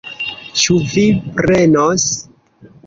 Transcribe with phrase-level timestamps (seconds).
[0.61, 1.05] Ĉu vi
[1.37, 2.11] prenos?